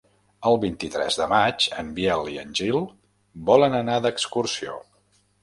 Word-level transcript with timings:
El 0.51 0.55
vint-i-tres 0.61 1.17
de 1.19 1.27
maig 1.33 1.67
en 1.83 1.91
Biel 1.99 2.31
i 2.31 2.39
en 2.45 2.57
Gil 2.61 2.81
volen 3.51 3.79
anar 3.83 4.01
d'excursió. 4.09 4.77